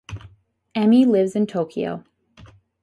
[0.75, 2.03] Emi lives in Tokyo.